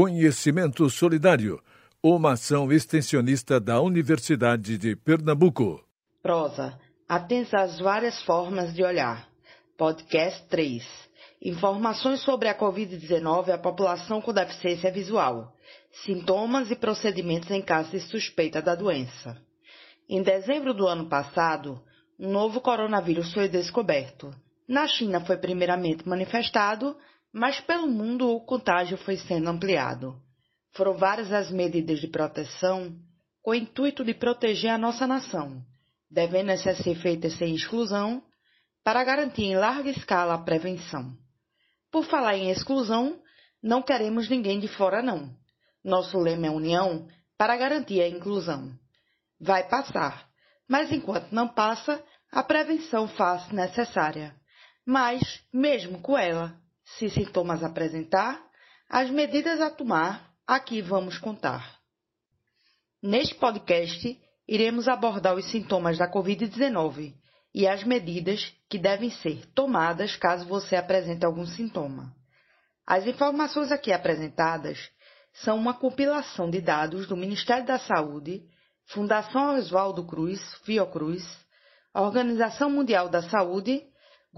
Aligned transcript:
Conhecimento 0.00 0.88
Solidário, 0.88 1.60
uma 2.00 2.34
ação 2.34 2.70
extensionista 2.70 3.58
da 3.58 3.80
Universidade 3.80 4.78
de 4.78 4.94
Pernambuco. 4.94 5.84
Prosa. 6.22 6.78
Atenta 7.08 7.62
às 7.62 7.80
várias 7.80 8.22
formas 8.22 8.72
de 8.72 8.84
olhar. 8.84 9.28
Podcast 9.76 10.46
3. 10.46 10.84
Informações 11.42 12.20
sobre 12.20 12.46
a 12.46 12.56
Covid-19 12.56 13.48
e 13.48 13.50
a 13.50 13.58
população 13.58 14.20
com 14.20 14.32
deficiência 14.32 14.92
visual. 14.92 15.52
Sintomas 16.04 16.70
e 16.70 16.76
procedimentos 16.76 17.50
em 17.50 17.60
caso 17.60 17.90
de 17.90 17.98
suspeita 17.98 18.62
da 18.62 18.76
doença. 18.76 19.36
Em 20.08 20.22
dezembro 20.22 20.72
do 20.72 20.86
ano 20.86 21.08
passado, 21.08 21.82
um 22.20 22.30
novo 22.30 22.60
coronavírus 22.60 23.34
foi 23.34 23.48
descoberto. 23.48 24.32
Na 24.68 24.86
China 24.86 25.20
foi 25.22 25.38
primeiramente 25.38 26.08
manifestado 26.08 26.96
mas 27.38 27.60
pelo 27.60 27.86
mundo 27.86 28.28
o 28.28 28.40
contágio 28.40 28.98
foi 28.98 29.16
sendo 29.16 29.48
ampliado. 29.48 30.20
Foram 30.72 30.94
várias 30.94 31.32
as 31.32 31.50
medidas 31.50 32.00
de 32.00 32.08
proteção 32.08 32.94
com 33.42 33.52
o 33.52 33.54
intuito 33.54 34.04
de 34.04 34.12
proteger 34.12 34.70
a 34.70 34.78
nossa 34.78 35.06
nação, 35.06 35.62
devendo 36.10 36.50
essas 36.50 36.78
ser 36.78 36.96
feitas 36.96 37.34
sem 37.38 37.54
exclusão 37.54 38.22
para 38.82 39.04
garantir 39.04 39.44
em 39.44 39.56
larga 39.56 39.88
escala 39.90 40.34
a 40.34 40.42
prevenção. 40.42 41.16
Por 41.92 42.04
falar 42.04 42.36
em 42.36 42.50
exclusão, 42.50 43.20
não 43.62 43.82
queremos 43.82 44.28
ninguém 44.28 44.58
de 44.58 44.68
fora 44.68 45.00
não. 45.00 45.30
Nosso 45.82 46.18
lema 46.18 46.48
é 46.48 46.50
união 46.50 47.06
para 47.36 47.56
garantir 47.56 48.02
a 48.02 48.08
inclusão. 48.08 48.72
Vai 49.40 49.68
passar, 49.68 50.28
mas 50.68 50.90
enquanto 50.90 51.32
não 51.32 51.46
passa, 51.46 52.02
a 52.32 52.42
prevenção 52.42 53.06
faz 53.06 53.48
necessária. 53.50 54.34
Mas, 54.84 55.20
mesmo 55.52 56.00
com 56.00 56.18
ela, 56.18 56.58
se 56.96 57.10
sintomas 57.10 57.62
apresentar, 57.62 58.40
as 58.88 59.10
medidas 59.10 59.60
a 59.60 59.70
tomar, 59.70 60.32
aqui 60.46 60.80
vamos 60.80 61.18
contar. 61.18 61.78
Neste 63.02 63.34
podcast, 63.34 64.18
iremos 64.46 64.88
abordar 64.88 65.34
os 65.34 65.50
sintomas 65.50 65.98
da 65.98 66.10
Covid-19 66.10 67.14
e 67.54 67.66
as 67.66 67.84
medidas 67.84 68.52
que 68.68 68.78
devem 68.78 69.10
ser 69.10 69.46
tomadas 69.54 70.16
caso 70.16 70.46
você 70.46 70.76
apresente 70.76 71.24
algum 71.24 71.46
sintoma. 71.46 72.14
As 72.86 73.06
informações 73.06 73.70
aqui 73.70 73.92
apresentadas 73.92 74.90
são 75.44 75.56
uma 75.56 75.74
compilação 75.74 76.48
de 76.50 76.60
dados 76.60 77.06
do 77.06 77.16
Ministério 77.16 77.66
da 77.66 77.78
Saúde, 77.78 78.42
Fundação 78.86 79.56
Oswaldo 79.56 80.04
Cruz, 80.06 80.40
Fiocruz, 80.64 81.22
Organização 81.94 82.70
Mundial 82.70 83.08
da 83.08 83.22
Saúde, 83.22 83.82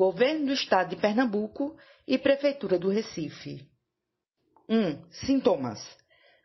Governo 0.00 0.46
do 0.46 0.54
Estado 0.54 0.88
de 0.88 0.96
Pernambuco 0.96 1.76
e 2.08 2.16
Prefeitura 2.16 2.78
do 2.78 2.88
Recife. 2.88 3.68
1. 4.66 4.74
Um, 4.74 5.04
sintomas. 5.10 5.78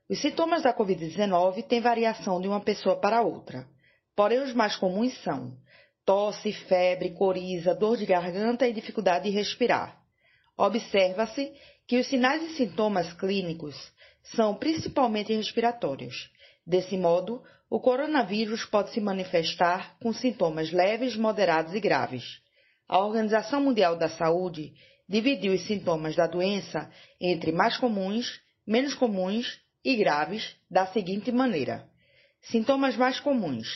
Os 0.09 0.20
sintomas 0.20 0.64
da 0.64 0.73
Covid-19 0.73 1.64
têm 1.64 1.80
variação 1.80 2.42
de 2.42 2.50
uma 2.50 2.59
pessoa 2.59 3.00
para 3.00 3.22
outra, 3.22 3.66
porém 4.14 4.39
os 4.39 4.53
mais 4.53 4.76
comuns 4.76 5.17
são 5.23 5.56
tosse, 6.03 6.52
febre, 6.52 7.11
coriza, 7.11 7.73
dor 7.73 7.95
de 7.95 8.06
garganta 8.06 8.67
e 8.67 8.73
dificuldade 8.73 9.30
de 9.30 9.38
respirar. 9.38 10.03
Observa-se 10.58 11.53
que 11.88 11.98
os 11.98 12.08
sinais 12.08 12.44
e 12.44 12.58
sintomas 12.58 13.14
clínicos 13.14 13.73
são 14.36 14.53
principalmente 14.53 15.33
respiratórios. 15.33 16.30
Desse 16.67 16.98
modo, 16.98 17.42
o 17.70 17.80
coronavírus 17.80 18.66
pode 18.66 18.92
se 18.92 19.00
manifestar 19.00 19.98
com 20.02 20.11
sintomas 20.11 20.73
leves, 20.73 21.16
moderados 21.16 21.73
e 21.73 21.80
graves. 21.80 22.44
A 22.88 23.00
Organização 23.00 23.61
Mundial 23.61 23.97
da 23.97 24.09
Saúde 24.09 24.73
dividiu 25.09 25.53
os 25.53 25.66
sintomas 25.66 26.16
da 26.16 26.28
doença 26.28 26.92
entre 27.19 27.52
mais 27.52 27.77
comuns, 27.77 28.39
menos 28.66 28.94
comuns 28.94 29.59
e 29.83 29.95
graves 29.95 30.55
da 30.69 30.86
seguinte 30.88 31.31
maneira: 31.31 31.89
sintomas 32.44 32.95
mais 32.95 33.19
comuns: 33.19 33.67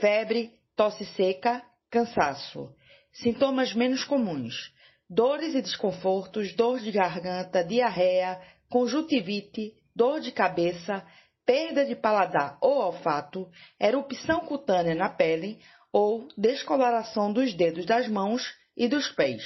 febre, 0.00 0.52
tosse 0.76 1.04
seca, 1.04 1.62
cansaço. 1.90 2.72
Sintomas 3.12 3.74
menos 3.74 4.04
comuns: 4.04 4.72
dores 5.10 5.54
e 5.56 5.60
desconfortos, 5.60 6.54
dor 6.54 6.78
de 6.78 6.92
garganta, 6.92 7.64
diarreia, 7.64 8.40
conjuntivite, 8.68 9.74
dor 9.96 10.20
de 10.20 10.30
cabeça, 10.30 11.04
perda 11.44 11.84
de 11.84 11.96
paladar 11.96 12.56
ou 12.60 12.76
olfato, 12.78 13.50
erupção 13.80 14.40
cutânea 14.40 14.94
na 14.94 15.08
pele 15.08 15.60
ou 15.94 16.26
descoloração 16.36 17.32
dos 17.32 17.54
dedos 17.54 17.86
das 17.86 18.08
mãos 18.08 18.52
e 18.76 18.88
dos 18.88 19.08
pés. 19.10 19.44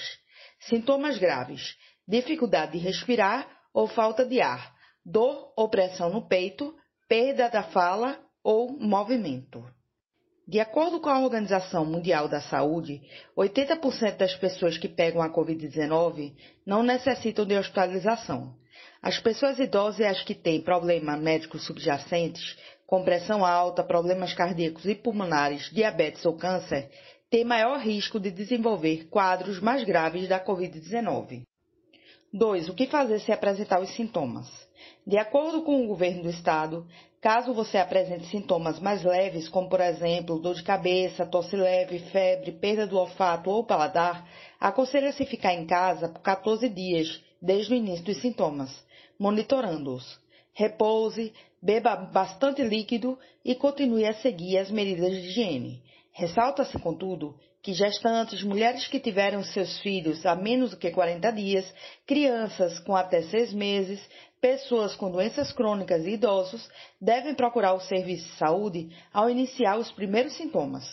Sintomas 0.60 1.18
graves: 1.18 1.76
dificuldade 2.08 2.72
de 2.72 2.78
respirar 2.78 3.46
ou 3.74 3.86
falta 3.86 4.24
de 4.24 4.40
ar, 4.40 4.74
dor 5.04 5.52
ou 5.54 5.68
pressão 5.68 6.08
no 6.08 6.26
peito, 6.26 6.74
perda 7.06 7.50
da 7.50 7.64
fala 7.64 8.18
ou 8.42 8.72
movimento. 8.80 9.62
De 10.46 10.58
acordo 10.58 10.98
com 11.00 11.10
a 11.10 11.20
Organização 11.20 11.84
Mundial 11.84 12.26
da 12.26 12.40
Saúde, 12.40 13.02
80% 13.36 14.16
das 14.16 14.34
pessoas 14.34 14.78
que 14.78 14.88
pegam 14.88 15.20
a 15.20 15.28
Covid-19 15.28 16.34
não 16.64 16.82
necessitam 16.82 17.44
de 17.44 17.58
hospitalização. 17.58 18.56
As 19.02 19.18
pessoas 19.18 19.58
idosas 19.58 20.00
e 20.00 20.04
as 20.06 20.22
que 20.22 20.34
têm 20.34 20.62
problemas 20.62 21.20
médicos 21.20 21.66
subjacentes, 21.66 22.56
como 22.88 23.04
pressão 23.04 23.44
alta, 23.44 23.84
problemas 23.84 24.32
cardíacos 24.32 24.86
e 24.86 24.94
pulmonares, 24.94 25.70
diabetes 25.70 26.24
ou 26.24 26.32
câncer, 26.38 26.88
tem 27.28 27.44
maior 27.44 27.78
risco 27.80 28.18
de 28.18 28.30
desenvolver 28.30 29.08
quadros 29.10 29.60
mais 29.60 29.84
graves 29.84 30.26
da 30.26 30.42
Covid-19. 30.42 31.42
2. 32.32 32.68
O 32.70 32.74
que 32.74 32.86
fazer 32.86 33.20
se 33.20 33.30
apresentar 33.30 33.82
os 33.82 33.94
sintomas? 33.94 34.46
De 35.06 35.18
acordo 35.18 35.60
com 35.62 35.84
o 35.84 35.86
governo 35.86 36.22
do 36.22 36.30
estado, 36.30 36.86
caso 37.20 37.52
você 37.52 37.76
apresente 37.76 38.24
sintomas 38.24 38.80
mais 38.80 39.04
leves, 39.04 39.50
como 39.50 39.68
por 39.68 39.82
exemplo 39.82 40.40
dor 40.40 40.54
de 40.54 40.62
cabeça, 40.62 41.26
tosse 41.26 41.56
leve, 41.56 41.98
febre, 41.98 42.52
perda 42.52 42.86
do 42.86 42.96
olfato 42.96 43.50
ou 43.50 43.66
paladar, 43.66 44.26
aconselha-se 44.58 45.26
ficar 45.26 45.52
em 45.52 45.66
casa 45.66 46.08
por 46.08 46.22
14 46.22 46.66
dias 46.70 47.22
desde 47.40 47.74
o 47.74 47.76
início 47.76 48.06
dos 48.06 48.18
sintomas, 48.22 48.82
monitorando-os. 49.18 50.18
Repouse, 50.58 51.32
beba 51.62 51.94
bastante 51.94 52.64
líquido 52.64 53.16
e 53.44 53.54
continue 53.54 54.04
a 54.04 54.14
seguir 54.14 54.58
as 54.58 54.72
medidas 54.72 55.12
de 55.12 55.28
higiene. 55.28 55.80
Ressalta-se, 56.10 56.76
contudo, 56.80 57.38
que 57.62 57.72
gestantes, 57.72 58.42
mulheres 58.42 58.88
que 58.88 58.98
tiveram 58.98 59.44
seus 59.44 59.78
filhos 59.78 60.26
há 60.26 60.34
menos 60.34 60.72
do 60.72 60.76
que 60.76 60.90
40 60.90 61.30
dias, 61.30 61.72
crianças 62.04 62.80
com 62.80 62.96
até 62.96 63.22
seis 63.22 63.52
meses, 63.52 64.04
pessoas 64.40 64.96
com 64.96 65.12
doenças 65.12 65.52
crônicas 65.52 66.04
e 66.04 66.14
idosos 66.14 66.68
devem 67.00 67.36
procurar 67.36 67.74
o 67.74 67.80
serviço 67.80 68.26
de 68.26 68.36
saúde 68.36 68.88
ao 69.12 69.30
iniciar 69.30 69.78
os 69.78 69.92
primeiros 69.92 70.32
sintomas. 70.32 70.84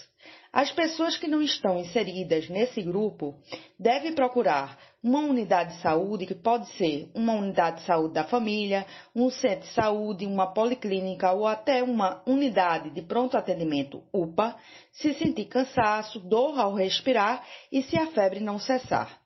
As 0.54 0.72
pessoas 0.72 1.18
que 1.18 1.28
não 1.28 1.42
estão 1.42 1.80
inseridas 1.80 2.48
nesse 2.50 2.84
grupo 2.84 3.34
devem 3.80 4.14
procurar 4.14 4.78
uma 5.06 5.20
unidade 5.20 5.76
de 5.76 5.82
saúde, 5.84 6.26
que 6.26 6.34
pode 6.34 6.68
ser 6.78 7.12
uma 7.14 7.34
unidade 7.34 7.82
de 7.82 7.86
saúde 7.86 8.16
da 8.16 8.24
família, 8.24 8.88
um 9.16 9.30
centro 9.30 9.68
de 9.68 9.74
saúde, 9.76 10.26
uma 10.26 10.52
policlínica 10.52 11.32
ou 11.32 11.46
até 11.46 11.84
uma 11.84 12.24
unidade 12.26 12.90
de 12.90 13.04
pronto 13.04 13.38
atendimento 13.38 14.02
UPA, 14.12 14.58
se 14.92 15.14
sentir 15.14 15.46
cansaço, 15.46 16.20
dor 16.20 16.60
ao 16.60 16.74
respirar 16.74 17.46
e 17.72 17.84
se 17.84 17.96
a 17.96 18.08
febre 18.08 18.40
não 18.40 18.58
cessar. 18.58 19.22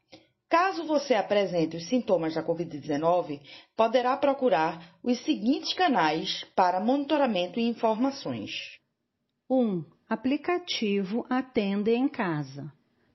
Caso 0.50 0.84
você 0.84 1.14
apresente 1.14 1.78
os 1.78 1.88
sintomas 1.88 2.34
da 2.34 2.44
Covid-19, 2.44 3.40
poderá 3.78 4.18
procurar 4.18 4.98
os 5.02 5.18
seguintes 5.24 5.74
canais 5.74 6.44
para 6.58 6.82
monitoramento 6.82 7.58
e 7.58 7.66
informações. 7.66 8.52
1. 9.50 9.86
Aplicativo 10.10 11.26
Atende 11.30 11.92
em 11.92 12.10
Casa. 12.10 12.70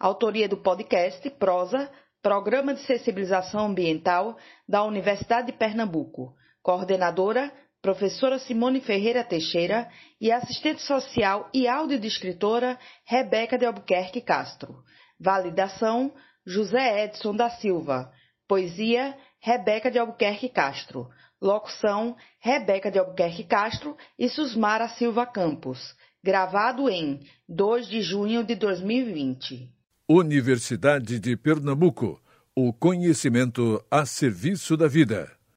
Autoria 0.00 0.48
do 0.48 0.56
podcast 0.56 1.28
Prosa, 1.32 1.90
Programa 2.22 2.72
de 2.72 2.80
Sensibilização 2.86 3.66
Ambiental 3.66 4.34
da 4.66 4.82
Universidade 4.82 5.48
de 5.48 5.52
Pernambuco. 5.52 6.34
Coordenadora, 6.62 7.52
professora 7.82 8.38
Simone 8.38 8.80
Ferreira 8.80 9.22
Teixeira 9.22 9.90
e 10.18 10.32
assistente 10.32 10.80
social 10.80 11.50
e 11.52 11.68
audiodescritora 11.68 12.78
Rebeca 13.04 13.58
de 13.58 13.66
Albuquerque 13.66 14.22
Castro. 14.22 14.82
Validação, 15.20 16.14
José 16.46 17.04
Edson 17.04 17.36
da 17.36 17.50
Silva. 17.50 18.10
Poesia, 18.48 19.14
Rebeca 19.38 19.90
de 19.90 19.98
Albuquerque 19.98 20.48
Castro. 20.48 21.10
Locução, 21.42 22.16
Rebeca 22.38 22.90
de 22.90 22.98
Albuquerque 22.98 23.44
Castro 23.44 23.94
e 24.18 24.30
Susmara 24.30 24.88
Silva 24.88 25.26
Campos. 25.26 25.94
Gravado 26.24 26.88
em 26.88 27.20
2 27.46 27.86
de 27.86 28.00
junho 28.00 28.42
de 28.42 28.54
2020. 28.54 29.78
Universidade 30.12 31.20
de 31.20 31.36
Pernambuco. 31.36 32.20
O 32.52 32.72
conhecimento 32.72 33.80
a 33.88 34.04
serviço 34.04 34.76
da 34.76 34.88
vida. 34.88 35.30